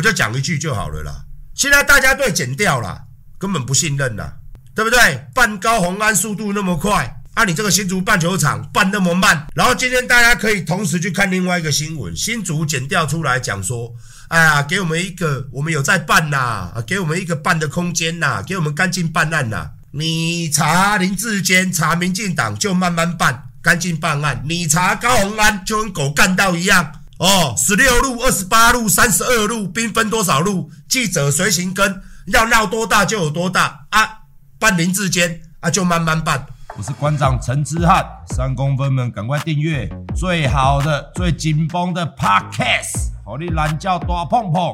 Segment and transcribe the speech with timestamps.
[0.00, 1.24] 我就讲一句就好了啦。
[1.54, 3.02] 现在大家对检调啦，
[3.38, 4.32] 根本不信任啦，
[4.74, 5.26] 对不对？
[5.34, 9.46] 办高虹安速度那么快，啊，你这个新竹棒球场办那么慢。
[9.54, 13.94] 然后今天大家可以同时去看另外一个新闻，新竹检调出来讲说，
[14.28, 19.72] 哎呀，给我们一个，我们有在办呐，给我们一个办的空间呐，给我们干净办案呐。
[19.92, 26.90] 你查林志坚，查民进党就慢慢办，干净办案；你查高虹安，就跟狗干到一样。
[27.20, 30.70] 哦，十六路、二十八路、三十二路，兵分多少路？
[30.88, 34.20] 记者随行跟，要闹多大就有多大啊！
[34.58, 36.46] 办林志坚啊，就慢慢办。
[36.78, 38.02] 我是馆长陈之汉，
[38.34, 39.86] 三公分们赶快订阅
[40.16, 44.72] 最好的、最紧绷的 Podcast，好你懒觉大碰碰。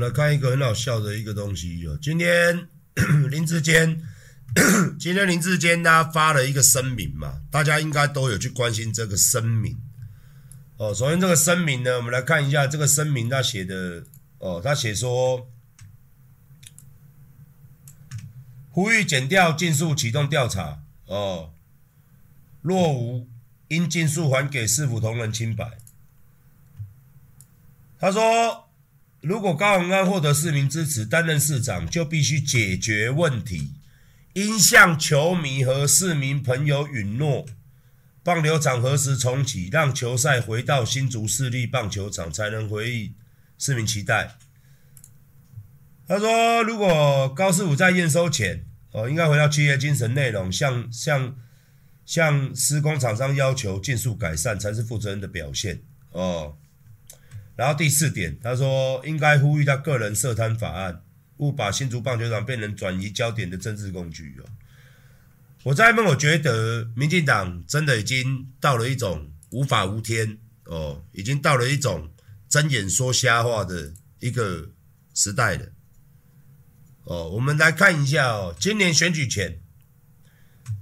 [0.00, 1.96] 来看一个很好笑的一个东西哦。
[2.00, 2.66] 今天
[3.30, 4.02] 林志坚，
[4.98, 9.78] 今天林志坚他发了一个声明嘛，大家应该都有去关心这个声明
[10.78, 10.92] 哦。
[10.94, 14.04] 首先这个声明呢，我们来看一下这个声明他写的
[14.38, 15.48] 哦，他写说，
[18.70, 21.52] 呼吁减掉尽速启动调查哦，
[22.62, 23.28] 若无
[23.68, 25.78] 应尽速还给市府同仁清白。
[27.98, 28.69] 他说。
[29.22, 33.74] 如果高虹安获得市民支持担任市长，就必须解决问题，
[34.32, 37.44] 应向球迷和市民朋友允诺，
[38.22, 43.14] 棒球场何时重启，让球赛回到新竹市立棒球场，才能回应
[43.58, 44.38] 市民期待。
[46.08, 51.36] 他说，如果高师傅在验收前，哦，应该回到企业精神内容，向向
[52.06, 55.82] 向施工厂商要求尽速改善，才是负责任的表现。
[56.12, 56.56] 哦。
[57.60, 61.02] 然后第四点，他说应该呼吁他个人涉贪法案，
[61.36, 64.48] 勿把新竹棒球场变成转移焦点的政治工具哦。
[65.64, 72.10] 我在那边，我觉得民进党真的已经到了一种无法无天哦，已经到了一种
[72.48, 74.70] 睁眼说瞎话的一个
[75.12, 75.66] 时代了。
[77.04, 79.60] 哦，我们来看一下哦，今年选举前，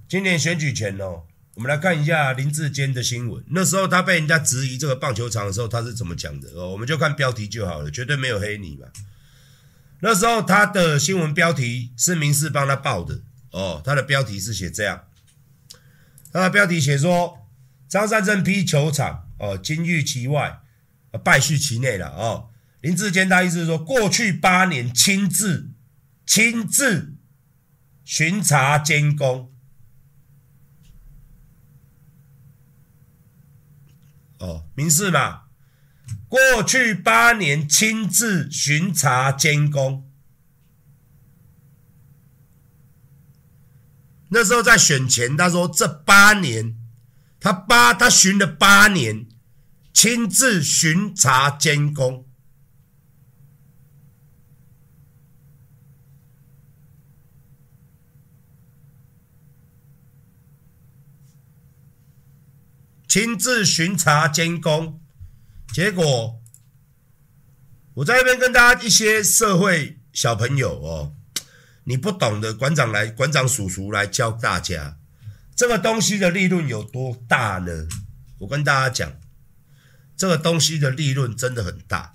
[0.08, 1.24] 今年选举前哦。
[1.58, 3.42] 我们来看一下林志坚的新闻。
[3.48, 6.48] 那时候他被人家质疑这个棒球场的时候，他是怎么讲的？
[6.50, 8.86] 哦，我们就看标题就好了，绝对没有黑你嘛。
[9.98, 15.06] 那时候他的新闻标题是民视帮他报的哦，他的标题是写这样，
[16.32, 17.48] 他的标题写说
[17.88, 20.60] 张善政批球场哦，金玉其外，
[21.24, 22.50] 败絮其内了哦。
[22.82, 25.70] 林志坚他意思是说，过去八年亲自
[26.24, 27.14] 亲自
[28.04, 29.52] 巡查监工。
[34.38, 35.42] 哦，民事嘛，
[36.28, 40.08] 过去八年亲自巡查监工，
[44.28, 46.76] 那时候在选前，他说这八年，
[47.40, 49.26] 他八他巡了八年，
[49.92, 52.27] 亲自巡查监工，
[63.08, 65.00] 亲自巡查监工，
[65.72, 66.42] 结果
[67.94, 71.16] 我在那边跟大家一些社会小朋友哦，
[71.84, 74.98] 你不懂的馆长来，馆长叔叔来教大家，
[75.56, 77.88] 这个东西的利润有多大呢？
[78.40, 79.18] 我跟大家讲，
[80.14, 82.12] 这个东西的利润真的很大。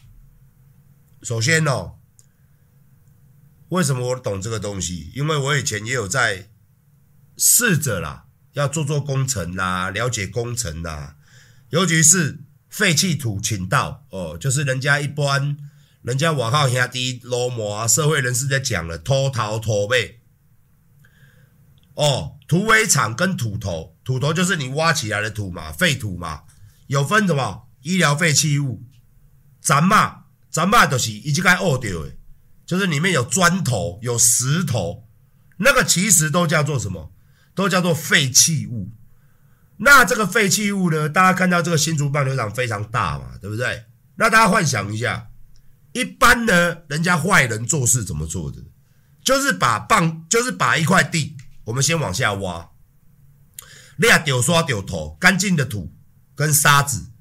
[1.24, 1.96] 首先哦，
[3.70, 5.12] 为什么我懂这个东西？
[5.16, 6.50] 因为我以前也有在
[7.36, 8.26] 试着啦。
[8.54, 11.16] 要做做工程啦，了解工程啦，
[11.70, 15.58] 尤其是废弃土倾倒哦，就是人家一般，
[16.02, 20.20] 人家我好兄弟罗摩啊，社会人士在讲了，土头土尾。
[21.96, 26.42] 哦，土尾场跟土头，土头就是你挖起来的土嘛，废土嘛，
[26.88, 27.68] 有分什么？
[27.84, 28.82] 医疗废弃物，
[29.62, 32.16] 咱嘛，咱嘛都是已经该恶掉的，
[32.66, 35.08] 就是里面有砖头，有石头，
[35.58, 37.13] 那个其实都叫做什么？
[37.56, 38.92] 都叫做废弃物，
[39.78, 41.08] 那这个废弃物呢？
[41.08, 43.86] 大家看到这个新竹棒球场非常大嘛，对不对？
[44.16, 45.30] 那大家幻想一下，
[45.92, 48.64] 一般呢，人家坏人做事怎么做的？
[49.24, 52.72] 就是把棒，就是把一块地，我们先往下挖，
[53.98, 55.96] 你啊丢刷丢头，干净的土
[56.36, 57.12] 跟沙子，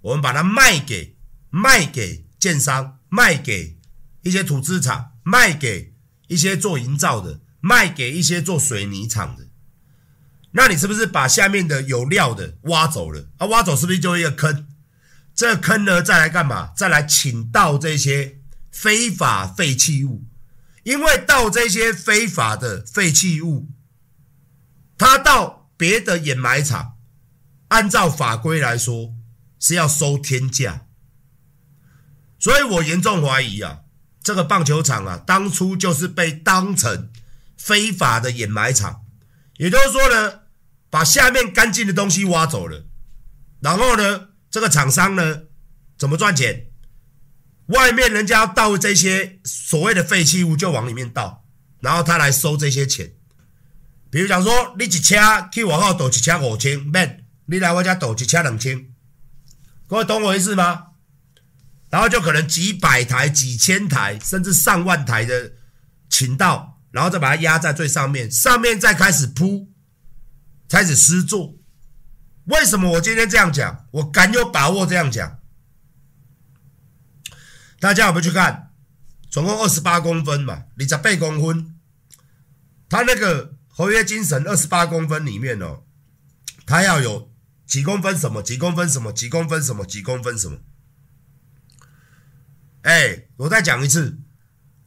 [0.00, 1.16] 我们把它卖给
[1.50, 3.78] 卖给建商，卖给
[4.22, 5.94] 一些土资厂，卖给
[6.28, 9.48] 一些做营造的，卖给一些做水泥厂的。
[10.52, 13.28] 那你是不是把下面的有料的挖走了？
[13.38, 14.66] 啊，挖走是不是就一个坑？
[15.34, 16.72] 这坑呢，再来干嘛？
[16.76, 18.38] 再来请倒这些
[18.70, 20.24] 非法废弃物，
[20.82, 23.70] 因为倒这些非法的废弃物，
[24.98, 26.98] 他到别的掩埋场，
[27.68, 29.14] 按照法规来说
[29.58, 30.86] 是要收天价，
[32.38, 33.80] 所以我严重怀疑啊，
[34.22, 37.10] 这个棒球场啊，当初就是被当成
[37.56, 39.02] 非法的掩埋场，
[39.56, 40.41] 也就是说呢，
[40.92, 42.84] 把下面干净的东西挖走了，
[43.60, 45.44] 然后呢，这个厂商呢，
[45.96, 46.66] 怎么赚钱？
[47.68, 51.46] 外面人家倒这些所谓的废弃物，就往里面倒，
[51.80, 53.14] 然后他来收这些钱。
[54.10, 55.16] 比如讲说，你一车
[55.50, 58.88] 去外口倒一车五千，免你来我家倒一车两千，
[59.86, 60.88] 各位懂我意思吗？
[61.88, 65.52] 然后就可能几百台、几千台，甚至上万台的
[66.10, 69.71] 倾倒，然后再把它压在最上面，上面再开始铺，
[70.72, 71.54] 开始施作。
[72.44, 73.86] 为什么我今天这样讲？
[73.90, 75.38] 我敢有把握这样讲。
[77.78, 78.72] 大家有没有去看？
[79.30, 81.78] 总共二十八公分嘛，你十八公分。
[82.88, 85.82] 他那个合约精神二十八公分里面哦，
[86.64, 87.30] 他要有
[87.66, 90.56] 几公分什么，几公分什么，几公分什么，几公分什么。
[92.80, 94.18] 哎，我再讲一次，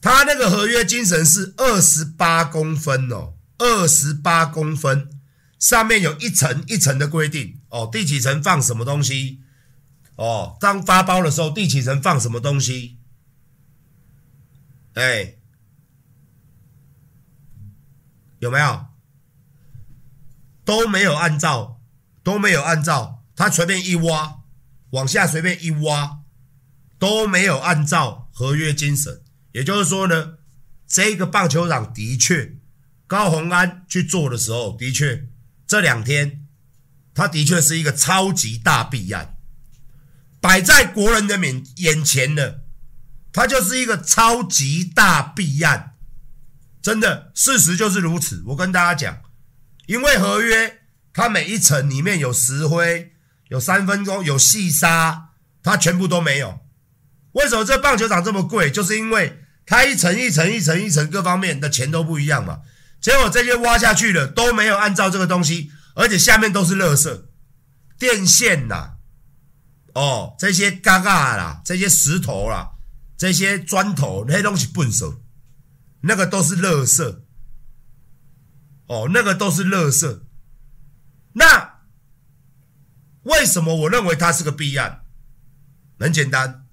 [0.01, 5.14] 他那个合约精神是二十八公分哦，二十八公分，
[5.59, 9.41] 上面有一层一层的规定哦，第几层放什么东西。
[10.15, 12.97] 哦，当发包的时候，第几层放什么东西？
[14.93, 15.35] 哎，
[18.39, 18.85] 有没有？
[20.63, 21.81] 都没有按照，
[22.23, 24.43] 都没有按照，他随便一挖，
[24.91, 26.21] 往下随便一挖，
[26.97, 29.21] 都没有按照合约精神。
[29.51, 30.37] 也就是说呢，
[30.87, 32.57] 这个棒球场的确，
[33.05, 35.27] 高虹安去做的时候，的确
[35.67, 36.45] 这两天，
[37.13, 39.37] 他的确是一个超级大弊案。
[40.39, 42.61] 摆在国人的面眼前的，
[43.33, 45.95] 它就是一个超级大弊案，
[46.83, 48.43] 真的，事实就是如此。
[48.47, 49.21] 我跟大家讲，
[49.87, 50.81] 因为合约
[51.11, 53.13] 它每一层里面有石灰、
[53.47, 55.29] 有三分钟、有细沙，
[55.63, 56.59] 它全部都没有。
[57.31, 58.69] 为什么这棒球场这么贵？
[58.69, 62.61] 就是因为它一层一层一层一层各方面的钱都不一样嘛。
[63.05, 67.25] 结果这些挖下去的都没有按照这个东西，而且下面都是垃圾、
[67.99, 68.95] 电线呐。
[69.93, 72.71] 哦，这些嘎嘎啦，这些石头啦，
[73.15, 75.21] 这些砖头，那些东西笨手，
[76.01, 77.19] 那个都是垃圾。
[78.87, 80.21] 哦，那个都是垃圾。
[81.33, 81.81] 那
[83.21, 85.03] 为什么我认为它是个弊案？
[85.99, 86.65] 很简单，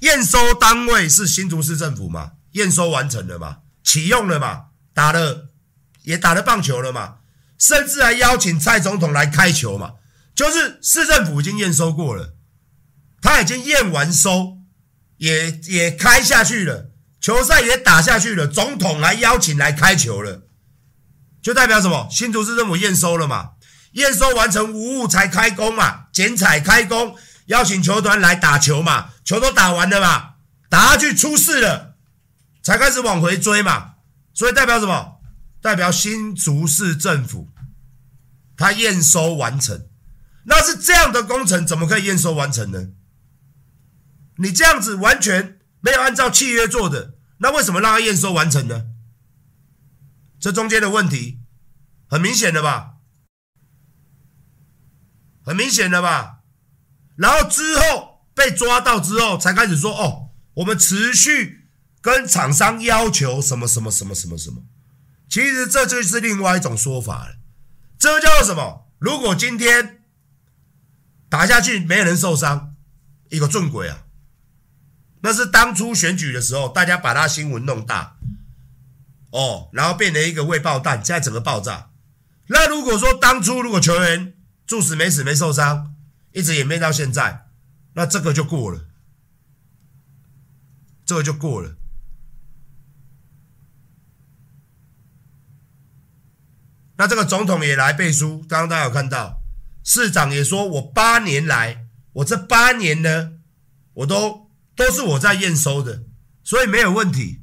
[0.00, 5.50] 验收单位是新竹市政府嘛，验收完成了嘛，启用了嘛，打了
[6.06, 7.16] 也打了棒球了嘛，
[7.58, 9.94] 甚至还邀请蔡总统来开球嘛，
[10.36, 12.34] 就是市政府已经验收过了。
[13.20, 14.58] 他已经验完收，
[15.16, 20.42] 也也开下去了，球赛也打下去了，总统来邀请来开球了，
[21.42, 22.06] 就代表什么？
[22.08, 23.54] 新竹市政府验收了嘛？
[23.92, 26.04] 验收完成无误才开工嘛？
[26.12, 27.16] 剪彩开工，
[27.46, 29.10] 邀请球团来打球嘛？
[29.24, 30.34] 球都打完了嘛？
[30.68, 31.96] 打下去出事了，
[32.62, 33.94] 才开始往回追嘛？
[34.34, 35.15] 所以代表什么？
[35.60, 37.52] 代表新竹市政府
[38.56, 39.88] 他验收完成，
[40.44, 42.88] 那是这样的工程，怎么可以验收完成呢？
[44.38, 48.86] 你这样子完全没有按照契约做的，那为什么让他验收完成呢？
[50.38, 51.40] 这中间的问题
[52.06, 52.96] 很明显的吧？
[55.42, 56.40] 很明显的吧？
[57.16, 61.68] 然后之后被抓到之后，才开始说哦，我们持续
[62.00, 64.62] 跟厂商要求什么什么什么什么什么。
[65.28, 67.36] 其实这就是另外一种说法了，
[67.98, 68.88] 这叫做什么？
[68.98, 70.02] 如果今天
[71.28, 72.74] 打下去没人受伤，
[73.28, 74.04] 一个正轨啊！
[75.20, 78.16] 那是当初选举的时候，大家把他新闻弄大，
[79.30, 81.90] 哦，然后变成一个未爆弹，现在整个爆炸。
[82.46, 84.34] 那如果说当初如果球员
[84.66, 85.94] 注死没死没受伤，
[86.32, 87.48] 一直演变到现在，
[87.94, 88.86] 那这个就过了，
[91.04, 91.76] 这个就过了。
[96.98, 99.42] 那这个总统也来背书，刚刚大家有看到，
[99.84, 103.32] 市长也说我八年来，我这八年呢，
[103.94, 104.46] 我都。
[104.76, 106.02] 都是我在验收的，
[106.44, 107.40] 所以没有问题。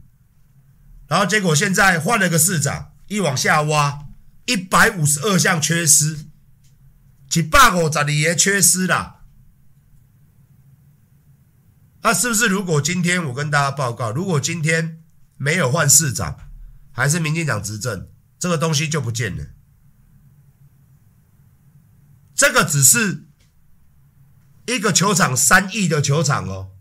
[1.07, 4.05] 然后结果现在换了个市长，一往下挖，
[4.45, 6.27] 一百五十二项缺失，
[7.33, 9.21] 一百五十二个缺失啦。
[12.03, 15.01] 那是不是如果今天我跟大家报告，如果今天
[15.37, 16.37] 没有换市长，
[16.91, 18.09] 还是民进党执政，
[18.43, 19.51] 这个东西就不见了？
[22.35, 23.29] 这个只是
[24.65, 26.71] 一个球场三亿的球场哦。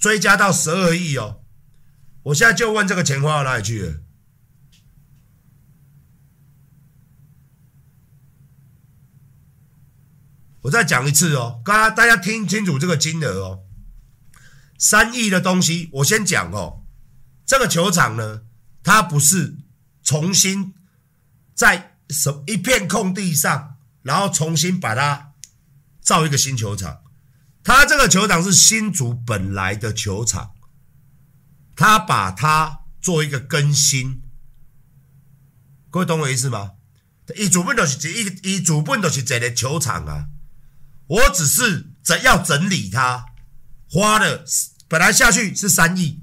[0.00, 1.44] 追加到十二亿哦，
[2.22, 4.00] 我现在就问这个钱花到哪里去了？
[10.62, 13.64] 我再讲一次哦，刚刚大家听清楚这个金额哦，
[14.78, 16.86] 三亿的东西，我先讲哦，
[17.44, 18.46] 这个球场呢，
[18.82, 19.58] 它不是
[20.02, 20.74] 重新
[21.54, 25.32] 在什一片空地上，然后重新把它
[26.00, 27.02] 造一个新球场，
[27.62, 30.52] 它这个球场是新竹本来的球场，
[31.76, 34.22] 它把它做一个更新，
[35.90, 36.72] 各位懂我意思吗？
[37.36, 40.28] 一主本都是一一主本都是这个球场啊。
[41.06, 43.24] 我只是整要整理它，
[43.88, 44.44] 花了
[44.88, 46.21] 本来下去是三亿，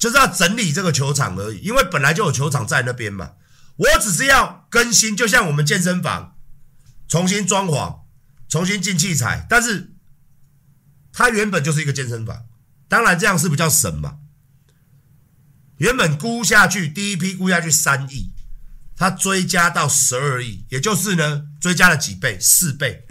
[0.00, 3.34] 就是要整理这个球场而已，因为本来就有球场在那边嘛。
[3.76, 6.36] 我只是要更新，就像我们健身房
[7.06, 8.00] 重新装潢、
[8.48, 9.94] 重新进器材，但是
[11.12, 12.46] 它原本就是一个健身房，
[12.88, 14.18] 当然这样是比较省嘛。
[15.76, 18.32] 原本估下去第一批估下去三亿，
[18.96, 22.38] 它追加到十二亿，也就是呢追加了几倍？
[22.40, 23.06] 四倍。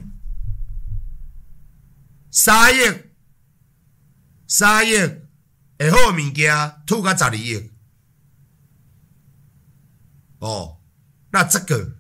[2.32, 3.12] 沙燕，
[4.48, 5.29] 沙燕，
[5.80, 7.72] 会好物件吐个十二亿。
[10.40, 10.82] 哦，
[11.32, 11.98] 那这个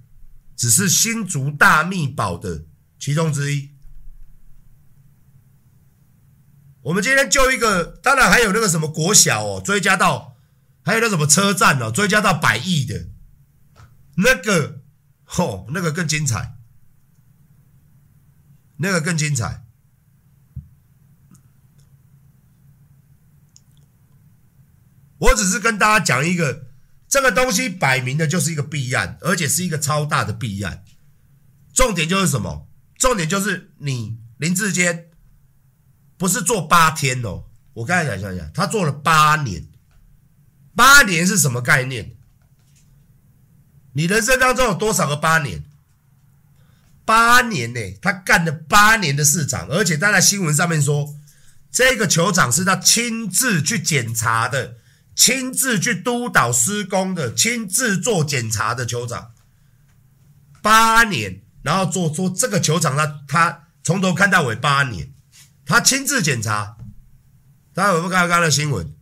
[0.55, 2.65] 只是新竹大秘宝的
[2.99, 3.71] 其中之一。
[6.81, 10.37] 我们今天就一个，当然还有那个什么国小哦，追加到，
[10.81, 13.09] 还有那什么车站哦，追加到百亿的，
[14.15, 14.81] 那个，
[15.37, 16.57] 哦，那个更精彩，
[18.77, 19.65] 那个更精彩。
[25.19, 26.65] 我只是跟大家讲一个，
[27.07, 30.83] 这个东西摆明的就是一个弊案，而且是一个超大的弊案。
[31.73, 32.67] 重点就是什么？
[32.97, 35.07] 重点就是你林志坚
[36.17, 39.67] 不是做八天哦，我刚才讲讲讲，他做了八年，
[40.75, 42.15] 八年是什么概念？
[43.93, 45.63] 你人生当中有多少个八年？
[47.05, 47.79] 八年呢？
[48.01, 51.15] 他干了八年的市长，而且他在新闻上面说，
[51.71, 54.75] 这个球场是他亲自去检查的。
[55.19, 59.33] 亲自去督导施工的，亲自做检查的球场，
[60.61, 65.11] 八年，然后做做这个球场，他他从头看到尾八年，
[65.65, 66.77] 他亲自检查，
[67.73, 68.95] 大家有没有看到刚刚的新闻？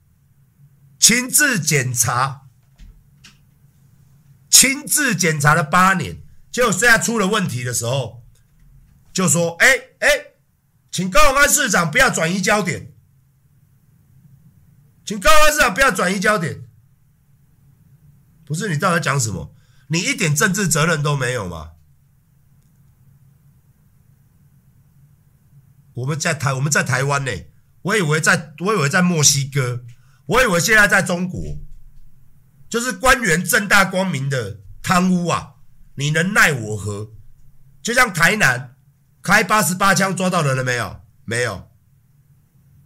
[0.98, 2.48] 亲自检查，
[4.50, 6.18] 亲自检查了八年，
[6.52, 8.24] 结果现在出了问题的时候，
[9.14, 9.68] 就说：“哎
[10.00, 10.08] 哎，
[10.92, 12.92] 请高虹安市长不要转移焦点。”
[15.08, 16.68] 请高安市长不要转移焦点，
[18.44, 19.56] 不是你到底讲什么？
[19.88, 21.72] 你一点政治责任都没有吗？
[25.94, 27.32] 我们在台，我们在台湾呢，
[27.84, 29.86] 我以为在，我以为在墨西哥，
[30.26, 31.42] 我以为现在在中国，
[32.68, 35.54] 就是官员正大光明的贪污啊，
[35.96, 37.14] 你能奈我何？
[37.82, 38.76] 就像台南
[39.22, 41.02] 开八十八枪抓到人了没有？
[41.24, 41.72] 没有，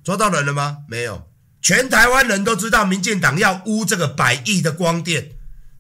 [0.04, 0.86] 抓到人了吗？
[0.88, 1.31] 没有。
[1.62, 5.34] 全台湾人都知道，民进党要污这个百亿的光电，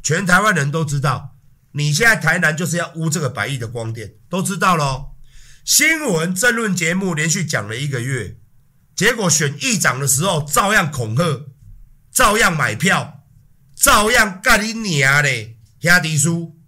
[0.03, 1.35] 全台湾人都知道，
[1.71, 5.15] 你现在台南就是要污这个百亿的光电，都知道喽。
[5.65, 8.37] 新闻政论节目连续讲了一个月，
[8.95, 11.47] 结果选议长的时候照样恐吓，
[12.11, 13.23] 照样买票，
[13.75, 16.59] 照样干你娘嘞，兄弟叔。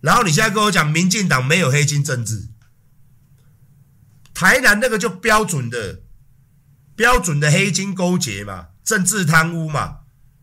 [0.00, 2.48] 然后你现在跟我讲，民进党没有黑金政治，
[4.32, 6.00] 台南那个就标准的。
[7.02, 10.02] 标准的黑金勾结嘛，政治贪污嘛，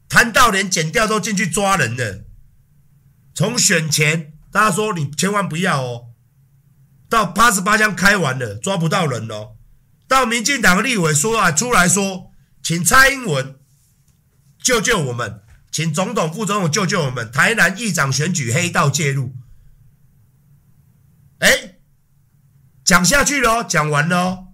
[0.09, 2.25] 贪到连剪掉都进去抓人了。
[3.33, 6.07] 从选前大家说你千万不要哦，
[7.07, 9.55] 到八十八枪开完了抓不到人哦，
[10.05, 13.57] 到民进党立委说啊出来说，请蔡英文
[14.61, 19.33] 救救我们，请总统副总统救救我们，台南议长选举黑道介入。
[21.37, 21.75] 哎，
[22.83, 24.47] 讲下去喽，讲完了。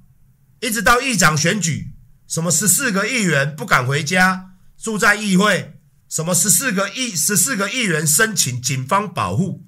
[0.61, 1.94] 一直到议长选举，
[2.27, 5.79] 什么十四个议员不敢回家，住在议会，
[6.09, 9.63] 什么十四个议十四个议员申请警方保护，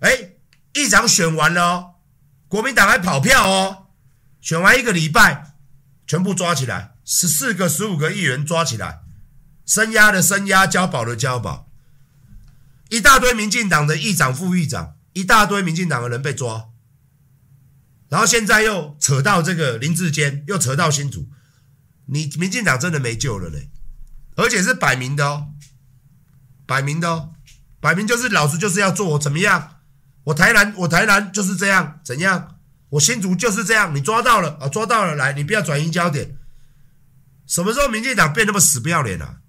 [0.00, 0.32] 哎，
[0.74, 1.90] 议长选完了哦，
[2.48, 3.86] 国民党还跑票哦，
[4.40, 5.54] 选完一个礼拜，
[6.06, 9.00] 全部抓起来，十四个十五个议员抓起来，
[9.64, 11.70] 声押的声押，交保的交保，
[12.88, 16.70] 一大堆民进党的议长、副议长，一大堆民进党的人被抓。
[18.08, 21.28] 然后现在又扯到这个林志坚，又扯到新竹，
[22.10, 23.70] 你民进党真的没救了嘞，
[24.36, 25.48] 而且是摆明的哦，
[26.66, 27.34] 摆明的哦，
[27.80, 29.76] 摆明就是老子就是要做我怎么样，
[30.24, 32.00] 我台南我台南就是这样。
[32.04, 32.56] 怎样，
[32.90, 36.36] 我新竹就是这样，你抓到了啊，抓到了来，你不要转移焦点，
[37.46, 39.40] 什么时候民进党变那么死不要脸啊？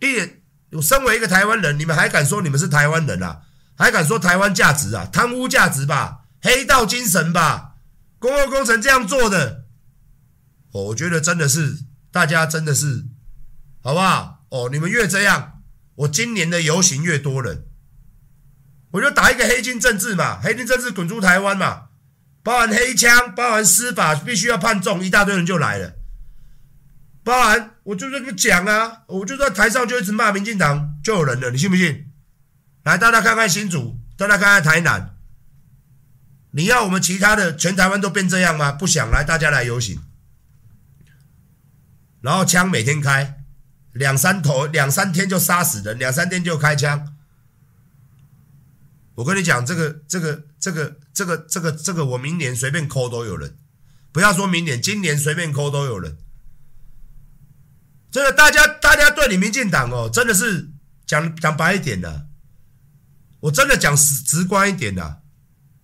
[0.00, 3.42] 一点，我身为一个台湾人，你们还敢说你们是台湾人啊？
[3.78, 5.08] 还敢说台湾价值啊？
[5.10, 7.76] 贪污价值吧，黑道精神吧，
[8.18, 9.65] 公共工程这样做的，
[10.84, 13.06] 我觉得真的是大家真的是，
[13.82, 14.46] 好不好？
[14.50, 15.62] 哦，你们越这样，
[15.96, 17.66] 我今年的游行越多人，
[18.92, 21.88] 我就打一个黑金政治嘛，黑金政治滚出台湾嘛，
[22.42, 25.94] 包含黑枪，包含司法必须要判重，一大堆人就来了。
[27.24, 32.06] 包含我就这么讲啊，我就在台上就一直骂民进党，就有人了，你信不信？
[32.84, 35.16] 来，大家看看新竹，大家看看台南，
[36.52, 38.70] 你要我们其他的全台湾都变这样吗？
[38.70, 40.00] 不想来，大家来游行，
[42.26, 43.44] 然后枪每天开
[43.92, 47.14] 两三头，两三天就杀死人，两三天就开枪。
[49.14, 53.56] 我跟你讲，这个、这个、这个、这个、这个、这个，我明年随便抠都有人，
[54.10, 56.18] 不要说明年，今年随便抠都有人。
[58.10, 60.72] 真的，大家大家对你民进党哦，真的是
[61.06, 62.26] 讲讲白一点的，
[63.38, 65.22] 我真的讲直直观一点的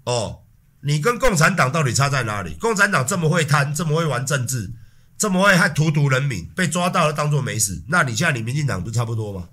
[0.07, 0.43] 哦，
[0.81, 2.55] 你跟共产党到底差在哪里？
[2.55, 4.73] 共产党这么会贪，这么会玩政治，
[5.23, 9.51] 这么会还荼毒人民，被抓到了当做没事，那你现在你民进党不差不多吗？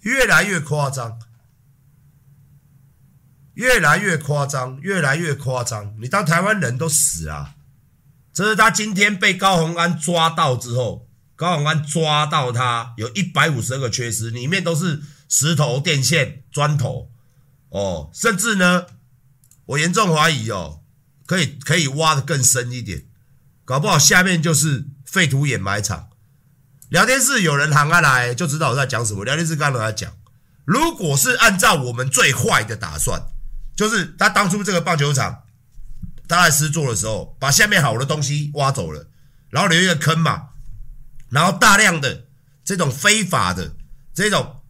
[0.00, 1.20] 越来越夸张。
[3.54, 5.94] 越来越夸张，越来越夸张。
[6.00, 7.54] 你当台湾人都死啊！
[8.32, 17.12] 这是他今天被高虹安抓到之后，高虹安抓到他有一百五十二个缺失，里面都是石头、电线、砖头
[17.68, 18.86] 哦，甚至呢，
[19.68, 20.82] 我严重怀疑哦，
[21.26, 23.06] 可以可以挖得更深一点，
[23.64, 26.10] 搞不好下面就是废土掩埋场。
[26.88, 29.24] 聊天室有人喊下来，就知道我在讲什么。
[29.24, 30.12] 聊天室刚刚在讲，
[30.64, 33.22] 如果是按照我们最坏的打算。
[33.76, 35.44] 就是他当初这个棒球场，
[36.26, 39.08] 他在施作的时候，把下面好的东西挖走了，
[39.50, 40.48] 然后留一个坑嘛，
[41.28, 42.26] 然后大量的
[42.64, 43.76] 这种非法的
[44.12, 44.62] 这种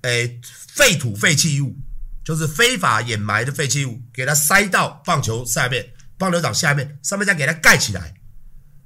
[0.00, 1.76] 诶废土废弃物，
[2.24, 8.14] 就是非法掩埋的废弃物，给它塞到棒球下面，棒球场下面，上面再给它盖起来。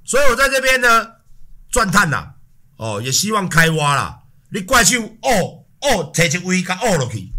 [0.03, 1.07] 所以我在这边呢
[1.69, 2.33] 钻探呐，
[2.77, 4.23] 哦，也希望开挖啦。
[4.49, 7.31] 你怪兽哦哦，提一位甲哦落去。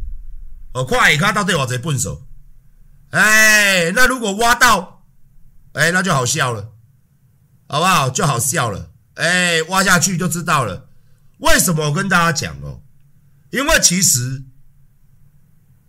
[0.74, 2.26] 我看下卡到底有多笨手，
[3.10, 5.04] 哎，那如果挖到，
[5.72, 6.72] 哎，那就好笑了，
[7.66, 8.10] 好不好？
[8.10, 10.90] 就好笑了，哎，挖下去就知道了。
[11.38, 12.82] 为什么我跟大家讲哦？
[13.50, 14.44] 因为其实，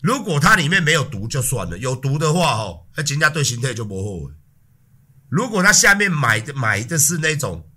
[0.02, 4.32] 如果它里面没有毒就算了，有毒的话哦，那人家对身体就不好。
[5.30, 7.70] 如果它下面买的买的是那种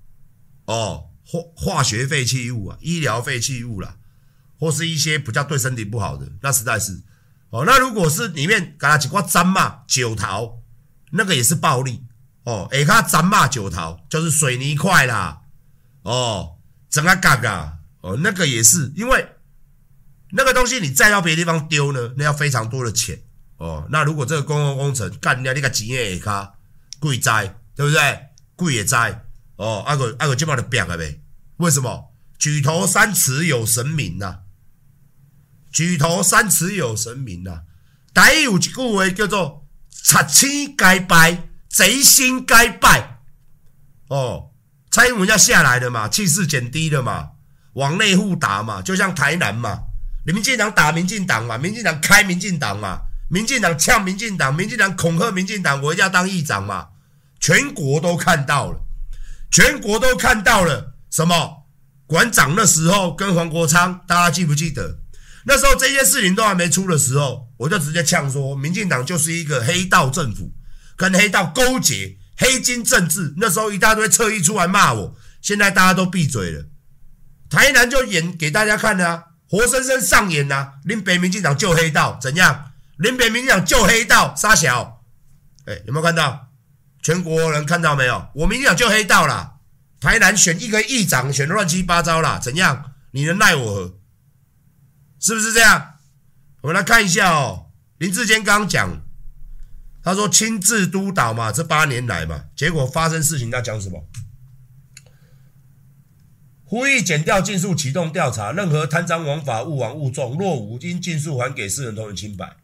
[0.67, 3.97] 哦化化学废弃物啊，医疗废弃物啦。
[4.59, 7.03] 或是一些比较对身体不好的，那实在是
[7.51, 7.65] 哦。
[7.67, 10.63] 那如果是里面给他几块粘嘛酒桃，
[11.11, 12.05] 那个也是暴利
[12.45, 12.69] 哦。
[12.71, 15.41] 哎，他粘嘛酒桃就是水泥块啦，
[16.03, 16.59] 哦，
[16.89, 19.27] 整个嘎嘎哦，那个也是，因为
[20.33, 23.23] 那个东西你再到别的地方丢呢，那要非常多的钱
[23.59, 23.87] 哦。
[23.91, 26.55] 那如果这个公共工程干掉那个钱也卡
[26.99, 28.19] 贵灾，对不对？
[28.57, 29.25] 贵也灾
[29.57, 29.83] 哦。
[29.87, 31.21] 阿个阿个就把它变了呗？
[31.59, 32.13] 为什么？
[32.39, 34.39] 举头三尺有神明呐、啊。
[35.73, 37.63] 举头三尺有神明呐，
[38.13, 43.21] 台有一句话叫做“贼心该拜，贼心该拜”。
[44.09, 44.51] 哦，
[44.91, 47.31] 蔡英文要下来了嘛，气势减低了嘛，
[47.75, 49.85] 往内互打嘛，就像台南嘛，
[50.25, 56.89] 民进党打民进党嘛，民进党开民进党嘛，民进党呛民进党，民进党恐吓民进党，我一定要当议长嘛，
[57.41, 58.81] 全国都看到了，
[59.51, 61.67] 全国都看到了什么？
[62.07, 64.99] 馆长那时候跟黄国昌，大家记不记得？
[65.45, 70.53] 那时候这些事情都还没出的时候，我就直接呛说，民进党就是一个黑道政府，
[70.95, 73.35] 跟黑道勾结，黑金政治。
[73.39, 76.67] 那时候一大堆侧翼出来骂我，现在大家都闭嘴了。
[77.49, 82.73] 台南就演给大家看啊，活生生上演啊，林北民进党救黑道怎样？
[82.97, 85.03] 林北民进党救黑道杀小，
[85.67, 86.49] 哎，有没有看到？
[87.03, 88.31] 全国人看到没有？
[88.35, 89.57] 我民进党救黑道啦，
[90.01, 92.93] 台南选一个议长选的乱七八糟啦，怎样？
[93.11, 93.99] 你能奈我何？
[95.21, 95.97] 是不是这样？
[96.63, 97.67] 我们来看一下哦。
[97.99, 99.03] 林志坚刚刚讲，
[100.03, 104.03] 他说亲自督导嘛，这八年来嘛，结果发生事情，他讲什么？
[106.73, 112.57] 呼吁检调尽速启动调查，任何贪赃枉法、勿枉勿纵，若无应尽速还给世人同仁清白。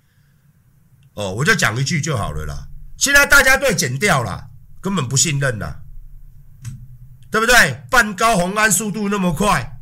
[1.12, 2.68] 哦，我就讲一句就好了啦。
[2.96, 4.46] 现在大家对检调啦，
[4.80, 5.82] 根本不信任啦，
[7.30, 7.82] 对不对？
[7.90, 9.78] 办高虹安速度那么快。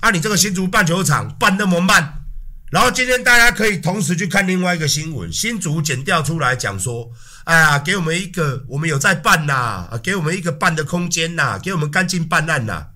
[0.00, 0.10] 啊！
[0.10, 2.26] 你这个新竹棒球场办那么慢，
[2.70, 7.10] 然后今天大家可以同时去看另外一个新闻，新竹检调出来讲说，
[7.44, 12.88] 哎呀，给我们一个，我们有在办呐，啊，给我们一个办的空间呐，给我们干净办案呐。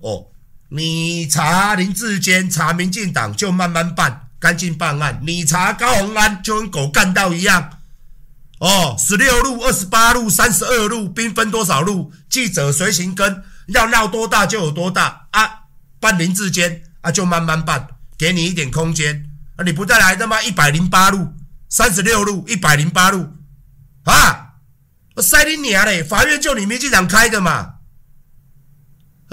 [0.00, 0.26] 哦，
[0.68, 7.70] 你查林志坚，查民进党就慢慢办，干净办案；你查高虹安就跟狗干到一样。
[8.58, 12.12] 哦，十六路、二十八路、三十二路，兵分多少路？
[12.30, 15.64] 记者随行跟，要闹多大就有多大啊！
[16.00, 19.64] 办林志坚啊，就慢慢办，给你一点空间啊！
[19.64, 21.34] 你不再来他妈一百零八路、
[21.68, 23.28] 三十六路、一百零八路
[24.04, 24.54] 啊！
[25.16, 26.02] 我塞你娘嘞！
[26.02, 27.75] 法院就你民进党开的嘛！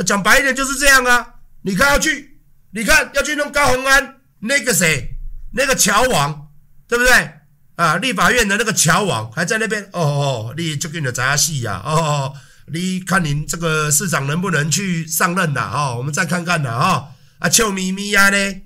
[0.01, 1.35] 讲白一点就是这样啊！
[1.61, 2.39] 你看要去，
[2.71, 5.17] 你看要去弄高虹安那个谁，
[5.53, 6.49] 那个乔王，
[6.87, 7.31] 对不对？
[7.75, 7.97] 啊！
[7.97, 11.81] 立法院的那个乔王还在那边哦哦，你就给你的砸戏呀！
[11.83, 12.33] 哦，
[12.71, 15.71] 你看你这个市长能不能去上任呐？
[15.73, 16.79] 哦，我们再看看呐！
[16.79, 18.61] 哈啊，笑眯眯呀呢！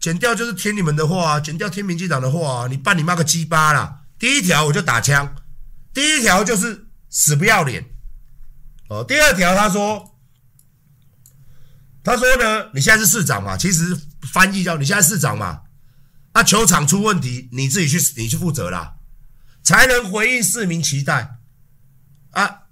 [0.00, 4.00] 剪掉就是听你们的话，检调听民进党的话，你办你妈个鸡巴啦！
[4.18, 5.34] 第一条我就打枪，
[5.92, 7.84] 第一条就是死不要脸
[8.88, 9.04] 哦。
[9.06, 10.13] 第二条他说，
[12.04, 13.56] 他说呢，你现在是市长嘛？
[13.56, 13.98] 其实
[14.30, 15.62] 翻译叫你现在市长嘛。
[16.34, 18.96] 那、啊、球场出问题，你自己去，你去负责啦，
[19.62, 21.36] 才能回应市民期待。
[22.32, 22.62] 啊，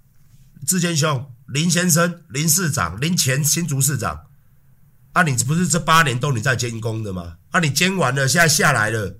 [0.67, 4.27] 志坚兄，林先生，林市长，林前新竹市长，
[5.13, 7.37] 啊，你不是这八年都你在监工的吗？
[7.53, 9.17] 啊，你监完了，现在下来了，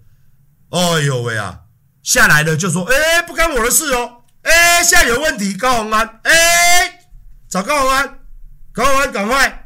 [0.71, 1.61] 哎呦喂啊，
[2.03, 7.07] 下来了就说，哎、不干我的事哦，哎、现在有问题，高虹安，哎、
[7.49, 8.19] 找高虹安，
[8.73, 9.62] 高虹安赶快，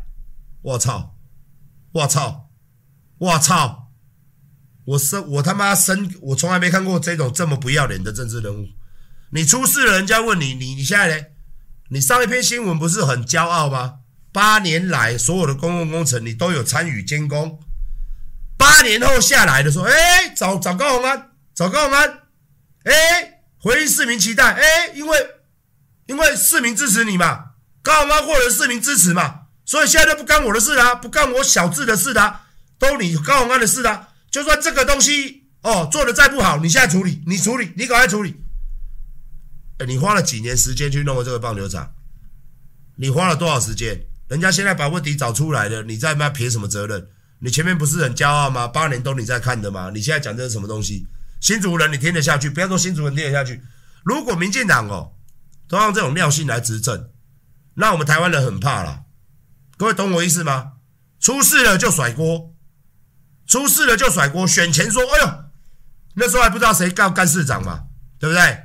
[0.67, 1.15] 我操，
[1.93, 2.51] 我操，
[3.19, 3.93] 我操。
[4.85, 8.67] 我生我他妈生我从来没看过这种这么不要脸的政治人物。
[9.31, 11.27] 你出事了，人家问你，你你现在呢？
[11.91, 14.01] 你上一篇新闻不是很骄傲吗？
[14.33, 17.61] 八年来所有的公共工程你都有参与监工。
[18.57, 22.23] 八年后下来的时候，哎，找找高虹安，找高虹安，
[22.85, 25.19] 哎，回应市民期待，哎，因为
[26.07, 27.53] 因为市民支持你嘛，
[27.83, 32.47] 高虹安获得市民支持嘛，所以现在都不干我的事啦，不干我小智的事啦，
[32.79, 34.09] 都你高虹安的事啦。
[34.31, 38.37] 就算这个东西哦做的再不好，你现在处理，你处理，你赶快处理。
[39.87, 41.93] 你花了几年时间去弄这个棒球场？
[42.97, 44.01] 你花了多少时间？
[44.29, 47.09] 人家现在把问题找出来了，你在那撇什么责任？
[47.41, 48.67] 你前面不是很骄傲吗？
[48.67, 49.91] 八年都你在看的吗？
[49.93, 51.07] 你现在讲这是什么东西？
[51.41, 52.49] 新主人你听得下去？
[52.49, 53.61] 不要说新主人听得下去。
[54.05, 55.13] 如果民进党哦
[55.69, 57.11] 都用这种尿性来执政，
[57.75, 59.03] 那我们台湾人很怕了。
[59.77, 60.73] 各位懂我意思吗？
[61.21, 62.55] 出事了就甩锅。
[63.47, 65.45] 出事了就甩锅，选前说：“哎呦，
[66.15, 67.85] 那时候还不知道谁要干市长嘛，
[68.19, 68.65] 对不对？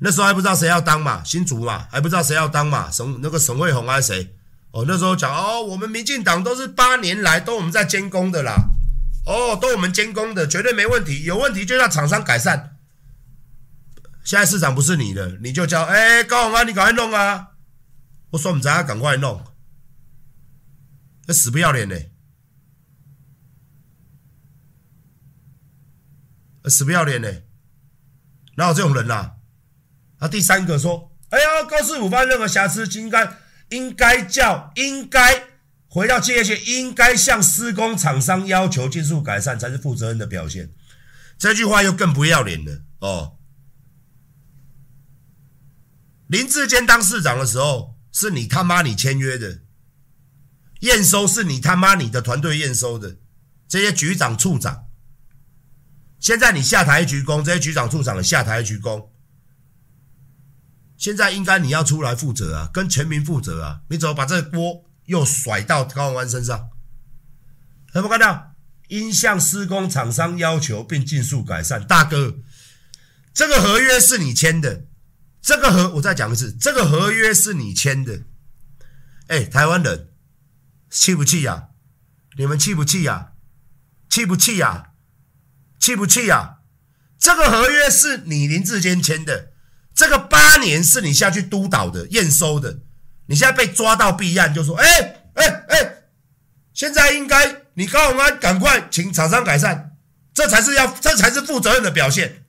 [0.00, 4.36] 那时候还不知道谁要当嘛，新竹嘛，还不知道谁要当嘛，沈那个沈惠虹还是谁？
[4.70, 8.54] 哦，那时候讲哦，我们民进党都是八年来都我们在监工的啦，
[9.26, 12.76] 哦，都我们监工的，绝对没问题，有问题就让厂商改善。
[14.22, 17.48] 现在市长不是你的，你就叫哎高虹安，你赶快弄啊！
[18.30, 19.44] 我说我们咱要赶快弄，
[21.26, 21.96] 那死不要脸呢。”
[26.70, 27.30] 死不要脸呢？
[28.56, 29.32] 哪有这种人呐？
[30.16, 33.36] 啊，第三个说：“哎呀，高市府犯任何瑕疵，应该
[33.68, 35.46] 应该叫应该
[35.88, 40.72] 回到企业界，应该向施工厂商要求技术改善，才是负责任的表现。”
[41.36, 43.36] 这句话又更不要脸了哦。
[46.28, 49.63] 林志坚当市长的时候，是你他妈你签约的，
[50.84, 53.16] 验收是你他妈你的团队验收的，
[53.66, 54.86] 这些局长处长。
[56.20, 59.08] 现在你下台鞠躬，这些局长处长的下台鞠躬。
[60.96, 63.80] 现在应该你要出来负责啊，跟全民负责啊！
[63.88, 66.68] 你怎么把这个锅又甩到高虹安身上？
[67.94, 68.54] 有没有看到？
[68.88, 71.86] 应向施工厂商要求并尽速改善。
[71.86, 72.36] 大哥，
[73.32, 74.84] 这个合约是你签的，
[75.40, 78.22] 这个合我再讲一次，这个合约是你签的。
[79.28, 80.10] 哎，台湾人
[80.94, 81.70] 气不气呀？
[82.38, 83.32] 你们气不气呀？
[84.08, 84.90] 气不气呀？
[85.80, 86.58] 气不气啊？
[87.18, 89.52] 这个合约是你林志坚签的，
[89.92, 92.78] 这个八年是你下去督导的、验收的。
[93.26, 94.86] 你现在被抓到弊案，就说：“哎
[95.34, 95.94] 哎哎，
[96.72, 99.96] 现在应该你高虹安赶快请厂商改善，
[100.32, 102.44] 这才是要，这才是负责任的表现。”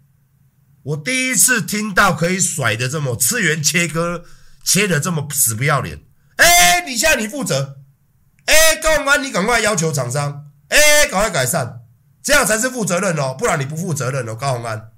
[0.83, 4.23] 我第一次听到可以甩的这么次元切割，
[4.63, 6.03] 切的这么死不要脸。
[6.35, 7.77] 哎，你现在你负责，
[8.45, 11.81] 哎，高虹安你赶快要求厂商，哎，赶快改善。
[12.23, 14.91] 这样才是负责任哦，不然你不负责任哦，高虹安。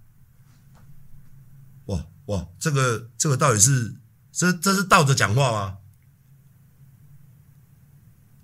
[1.88, 3.96] 哇哇，这个这个到底是
[4.32, 5.78] 这这是倒着讲话吗？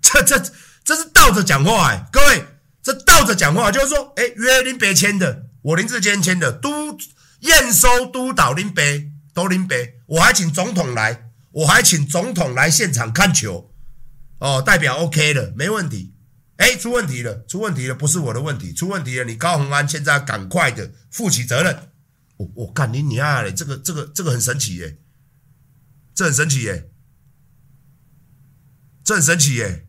[0.00, 0.38] 这这
[0.84, 2.44] 这是倒着讲话哎，各位，
[2.82, 6.98] 这倒着讲话，就是说，哎，约林北签的，我林志坚签的，督
[7.40, 13.73] 验收督导林北都林北，我还请总统来，我还请总统来现场看球，
[14.44, 16.12] 哦，代表 OK 了，没问题。
[16.58, 21.90] 哎，出问题了，出问题了，不是我的问题，出问题了，你高虹安现在赶快的负起责任。
[22.36, 24.98] 我我干你你啊嘞，这个这个这个很神奇耶，
[26.14, 26.90] 这很神奇耶，
[29.02, 29.88] 这很神奇耶。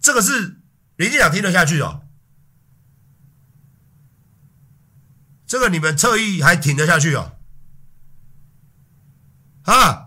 [0.00, 0.60] 这个是
[0.96, 2.08] 林进长听得下去哦，
[5.46, 7.38] 这个你们侧翼还挺得下去哦，
[9.62, 10.05] 啊！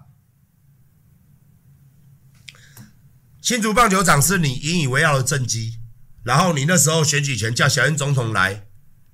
[3.41, 5.79] 新竹棒球场是你引以为傲的政绩，
[6.23, 8.67] 然后你那时候选举前叫小英总统来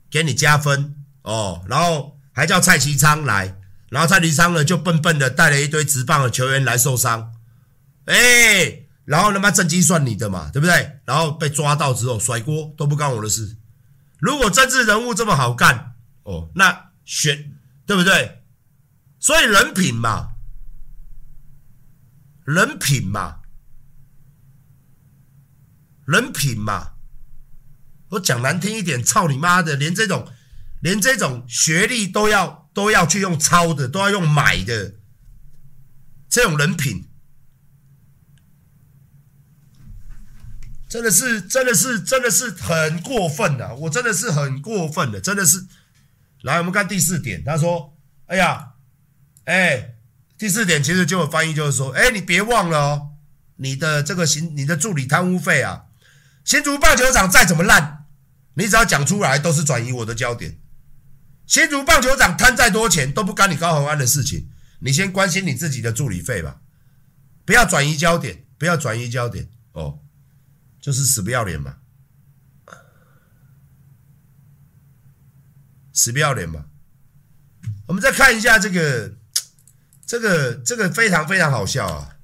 [0.09, 3.57] 给你加分哦，然后还叫蔡其昌来，
[3.89, 7.33] 然后蔡其昌呢就笨笨的带了一堆职棒的球员来受伤，
[8.05, 8.81] 哎。
[9.05, 10.97] 然后他妈政绩算你的嘛，对不对？
[11.05, 13.55] 然后被抓到之后甩锅都不干我的事。
[14.17, 17.51] 如果政治人物这么好干哦，那选
[17.85, 18.41] 对不对？
[19.19, 20.29] 所以人品嘛，
[22.45, 23.41] 人品嘛，
[26.05, 26.93] 人品嘛。
[28.09, 30.31] 我讲难听一点，操你妈的，连这种
[30.81, 34.95] 连这种学历都要都要去用抄的，都要用买的，
[36.29, 37.09] 这种人品。
[40.87, 43.75] 真的是，真的是，真的是很过分的。
[43.75, 45.65] 我真的是很过分的，真的是。
[46.43, 47.43] 来，我们看第四点。
[47.43, 48.75] 他说：“哎呀，
[49.45, 49.95] 哎，
[50.37, 53.09] 第四点其实就有翻译，就是说，哎，你别忘了哦，
[53.57, 55.85] 你的这个行，你的助理贪污费啊，
[56.45, 58.05] 新竹棒球场再怎么烂，
[58.53, 60.57] 你只要讲出来，都是转移我的焦点。
[61.45, 64.49] 新竹棒球场贪再多钱，都不干你高虹安的事情。
[64.79, 66.61] 你先关心你自己的助理费吧，
[67.43, 69.99] 不要转移焦点，不要转移焦点哦。”
[70.79, 71.77] 就是死不要脸嘛，
[75.91, 76.65] 死不要脸嘛。
[77.87, 79.17] 我们再看一下这个，
[80.05, 82.15] 这个，这个非常非常好笑啊！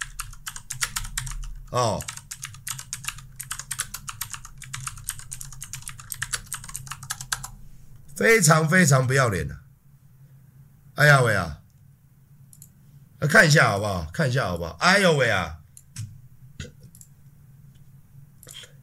[1.71, 2.03] 哦，
[8.21, 9.55] 非常非常不要脸的。
[10.95, 11.57] 哎呀喂啊！
[13.27, 14.07] 看一下好不好？
[14.13, 14.77] 看一下好不好？
[14.79, 15.57] 哎呦喂啊！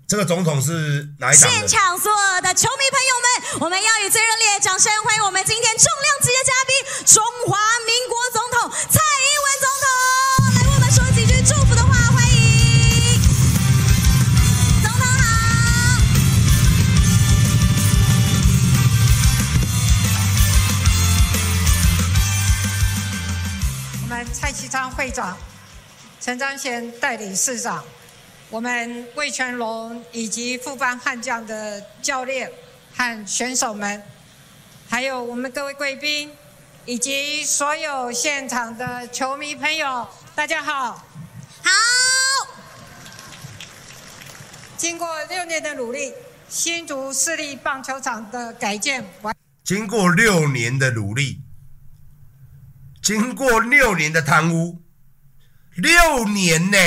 [0.08, 1.50] 这个总统是哪一党？
[1.50, 7.58] 现场所有的球迷朋友们，我们要以最热烈的掌声欢迎我们今天重量级的嘉宾——中华
[26.28, 27.82] 陈章贤代理市长。
[28.50, 32.52] 我们魏全龙以及富邦悍将的教练
[32.94, 34.02] 和选手们，
[34.86, 36.30] 还有我们各位贵宾，
[36.84, 41.02] 以及所有现场的球迷朋友，大家好。
[41.62, 41.72] 好。
[44.76, 46.12] 经过六年的努力，
[46.46, 49.34] 新竹市立棒球场的改建完。
[49.64, 51.40] 经过六年的努力，
[53.02, 54.82] 经过六年的贪污，
[55.78, 56.78] 六年呢？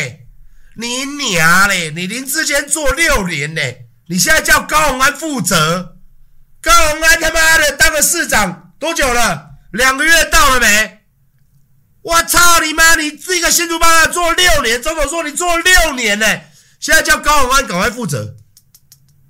[0.75, 1.91] 你娘嘞！
[1.91, 3.61] 你林志坚做六年呢，
[4.07, 5.97] 你现在叫高虹安负责？
[6.61, 9.49] 高虹安他妈的当个市长多久了？
[9.71, 10.99] 两个月到了没？
[12.01, 12.95] 我操你妈！
[12.95, 16.25] 你这个新竹棒做六年，总统说你做六年呢，
[16.79, 18.35] 现在叫高虹安赶快负责。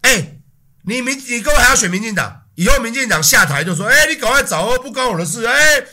[0.02, 0.38] 哎，
[0.86, 2.44] 你民你各位还要选民进党？
[2.56, 5.46] 以后民进党下台就说：哎，你赶快走哦，不关我的事。
[5.46, 5.84] 哎，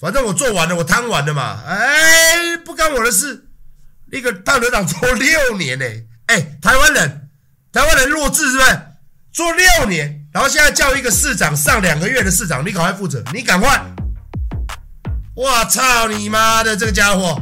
[0.00, 1.62] 反正我做完了，我贪完了嘛。
[1.66, 3.48] 哎，不干我的事。
[4.12, 5.84] 那个大队长做六年呢，
[6.26, 7.28] 哎，台湾人，
[7.72, 8.80] 台湾人弱智是不是？
[9.32, 13.84] 做六年，然后现在叫一个市长上两个月的市长，你赶快负责，你赶快！
[15.34, 17.38] 我操你妈的这个家伙！